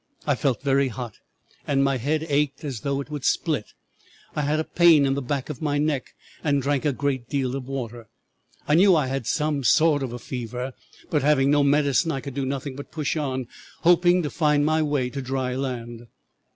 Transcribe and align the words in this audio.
I 0.25 0.33
felt 0.33 0.63
very 0.63 0.87
hot, 0.87 1.19
and 1.67 1.83
my 1.83 1.97
head 1.97 2.25
ached 2.27 2.63
as 2.63 2.79
though 2.79 3.01
it 3.01 3.11
would 3.11 3.23
split. 3.23 3.73
I 4.35 4.41
had 4.41 4.59
a 4.59 4.63
pain 4.63 5.05
in 5.05 5.13
the 5.13 5.21
back 5.21 5.51
of 5.51 5.61
my 5.61 5.77
neck 5.77 6.15
and 6.43 6.59
drank 6.59 6.85
a 6.85 6.91
great 6.91 7.29
deal 7.29 7.55
of 7.55 7.67
water. 7.67 8.07
I 8.67 8.73
knew 8.73 8.95
I 8.95 9.05
had 9.05 9.27
some 9.27 9.63
sort 9.63 10.01
of 10.01 10.11
a 10.11 10.17
fever, 10.17 10.73
but 11.11 11.21
having 11.21 11.51
no 11.51 11.61
medicine 11.63 12.11
I 12.11 12.19
could 12.21 12.33
do 12.33 12.47
nothing 12.47 12.75
but 12.75 12.89
push 12.89 13.15
on, 13.15 13.45
hoping 13.81 14.23
to 14.23 14.31
find 14.31 14.65
my 14.65 14.81
way 14.81 15.11
to 15.11 15.21
dry 15.21 15.55
land. 15.55 16.07